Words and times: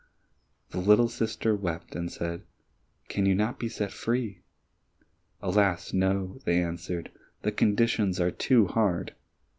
The 0.71 0.79
little 0.79 1.07
sister 1.09 1.55
wept 1.55 1.93
and 1.95 2.11
said, 2.11 2.41
"Can 3.07 3.27
you 3.27 3.35
not 3.35 3.59
be 3.59 3.69
set 3.69 3.91
free?" 3.91 4.41
"Alas, 5.43 5.93
no," 5.93 6.39
they 6.43 6.59
answered, 6.59 7.11
"the 7.43 7.51
conditions 7.51 8.19
are 8.19 8.31
too 8.31 8.65
hard! 8.65 9.13